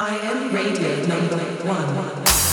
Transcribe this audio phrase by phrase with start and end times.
[0.00, 2.47] I am radio number one.